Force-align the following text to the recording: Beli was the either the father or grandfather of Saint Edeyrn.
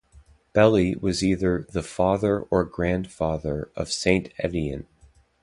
Beli 0.53 0.95
was 0.95 1.19
the 1.19 1.27
either 1.27 1.67
the 1.73 1.83
father 1.83 2.39
or 2.41 2.63
grandfather 2.65 3.69
of 3.75 3.91
Saint 3.91 4.33
Edeyrn. 4.43 4.87